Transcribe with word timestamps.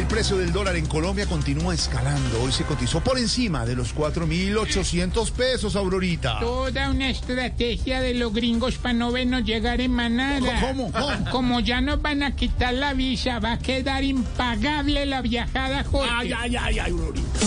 El 0.00 0.06
precio 0.06 0.38
del 0.38 0.50
dólar 0.50 0.76
en 0.76 0.86
Colombia 0.86 1.26
continúa 1.26 1.74
escalando. 1.74 2.42
Hoy 2.42 2.52
se 2.52 2.64
cotizó 2.64 3.00
por 3.00 3.18
encima 3.18 3.66
de 3.66 3.76
los 3.76 3.94
4.800 3.94 5.30
pesos, 5.32 5.76
Aurorita. 5.76 6.40
Toda 6.40 6.88
una 6.88 7.10
estrategia 7.10 8.00
de 8.00 8.14
los 8.14 8.32
gringos 8.32 8.76
para 8.78 8.94
no 8.94 9.12
vernos 9.12 9.44
llegar 9.44 9.82
en 9.82 9.92
manada. 9.92 10.58
¿Cómo? 10.62 10.90
¿Cómo? 10.90 11.30
Como 11.30 11.60
ya 11.60 11.82
nos 11.82 12.00
van 12.00 12.22
a 12.22 12.34
quitar 12.34 12.72
la 12.72 12.94
visa, 12.94 13.40
va 13.40 13.52
a 13.52 13.58
quedar 13.58 14.02
impagable 14.02 15.04
la 15.04 15.20
viajada, 15.20 15.84
Jorge. 15.84 16.10
Ay, 16.10 16.32
ay, 16.32 16.56
ay, 16.56 16.78
ay, 16.78 16.92
Aurorita. 16.92 17.40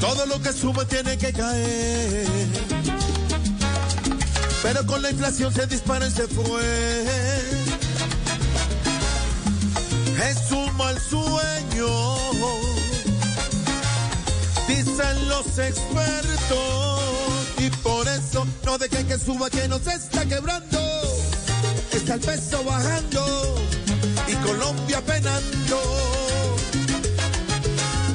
Todo 0.00 0.24
lo 0.26 0.40
que 0.40 0.52
sube 0.52 0.84
tiene 0.84 1.18
que 1.18 1.32
caer. 1.32 2.28
Pero 4.62 4.84
con 4.86 5.02
la 5.02 5.10
inflación 5.10 5.52
se 5.54 5.66
dispara 5.66 6.06
y 6.06 6.10
se 6.10 6.26
fue. 6.26 7.04
Es 10.28 10.50
un 10.50 10.76
mal 10.76 10.98
sueño. 11.00 12.16
Dicen 14.66 15.28
los 15.28 15.58
expertos. 15.58 17.00
Y 17.58 17.70
por 17.70 18.06
eso 18.08 18.46
no 18.64 18.78
dejen 18.78 19.06
que 19.06 19.18
suba 19.18 19.48
que 19.48 19.68
nos 19.68 19.86
está 19.86 20.26
quebrando. 20.26 20.78
Está 21.92 22.14
el 22.14 22.20
peso 22.20 22.64
bajando. 22.64 23.56
Y 24.26 24.34
Colombia 24.36 25.00
penando. 25.04 25.82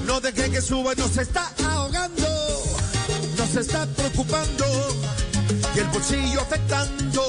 No 0.05 0.19
deje 0.19 0.51
que 0.51 0.61
suba, 0.61 0.93
nos 0.93 1.17
está 1.17 1.51
ahogando, 1.65 2.27
nos 3.35 3.55
está 3.55 3.87
preocupando 3.87 5.02
y 5.75 5.79
el 5.79 5.87
bolsillo 5.87 6.41
afectando. 6.41 7.23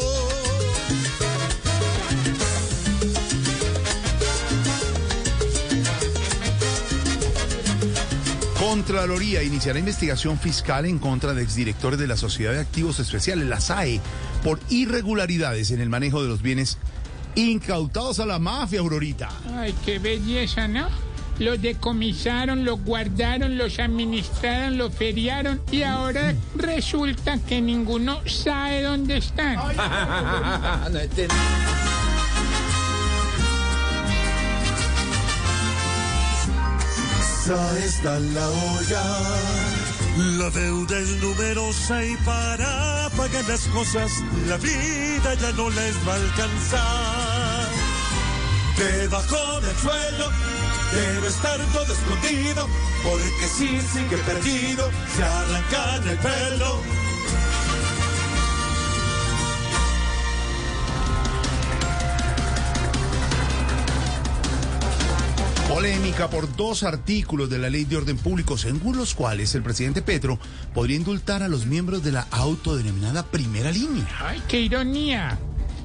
Contraloría 8.58 9.42
iniciará 9.42 9.78
investigación 9.78 10.38
fiscal 10.38 10.84
en 10.84 10.98
contra 10.98 11.32
de 11.32 11.42
exdirectores 11.42 11.98
de 11.98 12.06
la 12.06 12.16
Sociedad 12.16 12.52
de 12.52 12.60
Activos 12.60 12.98
Especiales, 12.98 13.46
la 13.46 13.60
SAE, 13.60 14.00
por 14.42 14.58
irregularidades 14.68 15.70
en 15.70 15.80
el 15.80 15.88
manejo 15.88 16.22
de 16.22 16.28
los 16.28 16.42
bienes 16.42 16.78
incautados 17.36 18.20
a 18.20 18.26
la 18.26 18.38
mafia, 18.38 18.80
Aurorita. 18.80 19.30
Ay, 19.54 19.74
qué 19.84 19.98
belleza, 19.98 20.66
¿no? 20.66 20.88
Los 21.38 21.60
decomisaron, 21.60 22.64
los 22.64 22.80
guardaron, 22.84 23.58
los 23.58 23.78
administraron, 23.78 24.78
los 24.78 24.94
feriaron 24.94 25.60
y 25.70 25.82
ahora 25.82 26.34
resulta 26.54 27.38
que 27.38 27.60
ninguno 27.60 28.20
sabe 28.26 28.82
dónde 28.82 29.16
están. 29.18 29.58
Esa 37.44 37.78
está 37.78 38.18
la 38.18 38.48
olla. 38.48 39.02
La 40.16 40.48
deuda 40.48 40.98
es 40.98 41.10
numerosa 41.20 42.02
y 42.04 42.16
para 42.24 43.10
pagar 43.16 43.44
las 43.48 43.66
cosas 43.66 44.10
la 44.46 44.56
vida 44.56 45.34
ya 45.34 45.52
no 45.52 45.68
les 45.68 45.94
va 46.08 46.12
a 46.12 46.16
alcanzar. 46.16 47.68
Debajo 48.78 49.60
del 49.60 49.76
suelo 49.76 50.30
debe 50.92 51.28
estar 51.28 51.58
todo 51.72 51.92
escondido, 51.92 52.68
porque 53.02 53.48
si 53.48 53.80
sigue 53.80 54.16
perdido 54.18 54.90
se 55.16 55.22
arrancan 55.22 56.08
el 56.08 56.18
pelo. 56.18 57.04
Polémica 65.74 66.30
por 66.30 66.54
dos 66.54 66.84
artículos 66.84 67.50
de 67.50 67.58
la 67.58 67.68
Ley 67.68 67.84
de 67.84 67.96
Orden 67.96 68.16
Público, 68.16 68.56
según 68.56 68.96
los 68.96 69.14
cuales 69.14 69.56
el 69.56 69.62
presidente 69.62 70.02
Petro 70.02 70.38
podría 70.72 70.96
indultar 70.96 71.42
a 71.42 71.48
los 71.48 71.66
miembros 71.66 72.04
de 72.04 72.12
la 72.12 72.28
autodenominada 72.30 73.24
primera 73.24 73.72
línea. 73.72 74.06
Ay, 74.20 74.40
qué 74.46 74.60
ironía. 74.60 75.36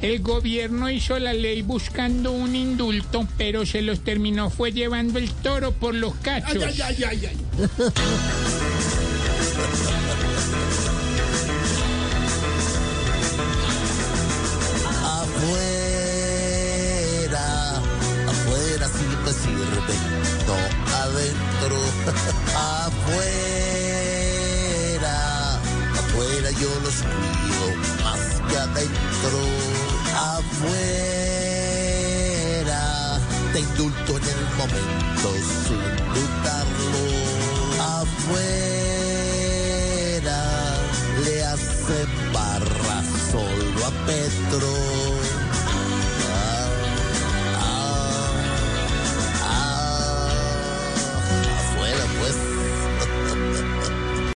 El 0.01 0.21
gobierno 0.21 0.89
hizo 0.89 1.19
la 1.19 1.33
ley 1.33 1.61
buscando 1.61 2.31
un 2.31 2.55
indulto, 2.55 3.27
pero 3.37 3.65
se 3.65 3.81
los 3.81 3.99
terminó 3.99 4.49
fue 4.49 4.71
llevando 4.71 5.19
el 5.19 5.29
toro 5.29 5.73
por 5.73 5.93
los 5.93 6.15
cachos. 6.15 6.63
ay, 6.63 7.03
ay, 7.03 7.25
ay. 7.25 7.37
Afuera, 16.09 17.77
afuera 18.27 18.87
sí 18.87 19.05
me 19.23 19.31
sirve, 19.31 19.95
no 20.47 20.55
adentro. 20.95 21.77
afuera, 22.87 23.15
afuera 25.93 26.49
yo 26.51 26.69
los 26.83 26.97
cuido 27.03 27.67
más 28.03 28.23
que 28.49 28.55
adentro. 28.57 29.58
Afuera, 30.59 30.75
te 33.53 33.59
indulto 33.61 34.17
en 34.17 34.23
el 34.23 34.43
momento 34.57 35.29
sin 35.63 35.83
dudarlo. 36.13 37.01
Afuera, 38.01 38.41
le 41.23 41.35
hacen 41.45 42.11
barra 42.33 42.97
solo 43.31 43.85
a 43.85 43.91
Petro. 44.05 45.08